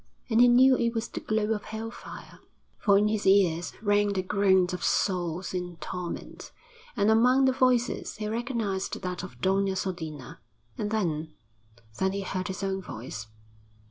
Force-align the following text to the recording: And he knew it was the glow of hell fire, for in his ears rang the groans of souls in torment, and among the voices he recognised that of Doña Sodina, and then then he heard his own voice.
And 0.31 0.41
he 0.41 0.47
knew 0.47 0.75
it 0.77 0.95
was 0.95 1.07
the 1.07 1.19
glow 1.19 1.53
of 1.53 1.65
hell 1.65 1.91
fire, 1.91 2.39
for 2.79 2.97
in 2.97 3.07
his 3.07 3.27
ears 3.27 3.73
rang 3.83 4.13
the 4.13 4.23
groans 4.23 4.73
of 4.73 4.83
souls 4.83 5.53
in 5.53 5.75
torment, 5.75 6.51
and 6.97 7.11
among 7.11 7.45
the 7.45 7.51
voices 7.51 8.15
he 8.15 8.27
recognised 8.27 8.99
that 8.99 9.21
of 9.21 9.39
Doña 9.41 9.77
Sodina, 9.77 10.39
and 10.75 10.89
then 10.89 11.35
then 11.99 12.13
he 12.13 12.21
heard 12.21 12.47
his 12.47 12.63
own 12.63 12.81
voice. 12.81 13.27